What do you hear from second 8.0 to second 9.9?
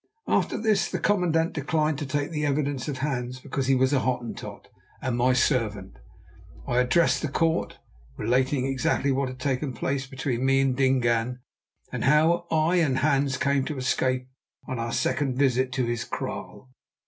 relating exactly what had taken